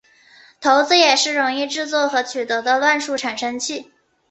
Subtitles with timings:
[0.59, 3.91] 骰子也是容易制作和取得的乱数产生器。